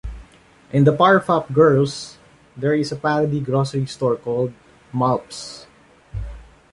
In 0.73 0.83
"The 0.85 0.97
Powerpuff 0.97 1.53
Girls", 1.53 2.17
there 2.57 2.73
is 2.73 2.91
a 2.91 2.95
parody 2.95 3.39
grocery 3.39 3.85
store 3.85 4.15
called 4.15 4.51
"Malph's". 4.91 5.67